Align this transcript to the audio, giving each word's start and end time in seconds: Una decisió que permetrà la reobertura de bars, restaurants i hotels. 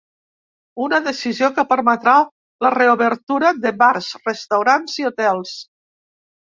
Una 0.85 0.99
decisió 1.07 1.49
que 1.59 1.65
permetrà 1.75 2.15
la 2.67 2.73
reobertura 2.79 3.55
de 3.67 3.75
bars, 3.85 4.13
restaurants 4.33 5.01
i 5.05 5.11
hotels. 5.13 5.59